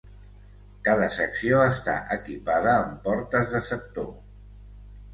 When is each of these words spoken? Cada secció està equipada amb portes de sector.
Cada 0.87 1.09
secció 1.17 1.61
està 1.67 1.99
equipada 2.17 2.75
amb 2.81 2.99
portes 3.07 3.49
de 3.55 3.65
sector. 3.73 4.13